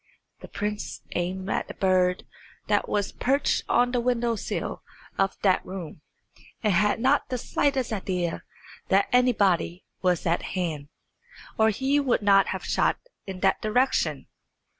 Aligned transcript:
The 0.39 0.47
prince 0.47 1.03
aimed 1.13 1.47
at 1.51 1.69
a 1.69 1.75
bird 1.75 2.25
that 2.65 2.89
was 2.89 3.11
perched 3.11 3.63
on 3.69 3.91
the 3.91 3.99
window 4.01 4.35
sill 4.35 4.81
of 5.19 5.37
that 5.43 5.63
room, 5.63 6.01
and 6.63 6.73
had 6.73 6.99
not 6.99 7.29
the 7.29 7.37
slightest 7.37 7.93
idea 7.93 8.41
that 8.89 9.09
anybody 9.13 9.85
was 10.01 10.25
at 10.25 10.41
hand, 10.57 10.89
or 11.55 11.69
he 11.69 11.99
would 11.99 12.23
not 12.23 12.47
have 12.47 12.65
shot 12.65 12.97
in 13.27 13.41
that 13.41 13.61
direction. 13.61 14.25